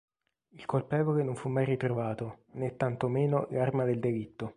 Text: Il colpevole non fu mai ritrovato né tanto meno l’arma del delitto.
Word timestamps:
Il 0.55 0.65
colpevole 0.65 1.21
non 1.21 1.35
fu 1.35 1.47
mai 1.47 1.63
ritrovato 1.63 2.45
né 2.53 2.75
tanto 2.75 3.07
meno 3.07 3.45
l’arma 3.51 3.83
del 3.83 3.99
delitto. 3.99 4.49